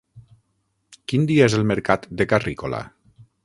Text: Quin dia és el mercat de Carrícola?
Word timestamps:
Quin 1.13 1.29
dia 1.33 1.49
és 1.51 1.57
el 1.59 1.67
mercat 1.75 2.11
de 2.23 2.29
Carrícola? 2.33 2.85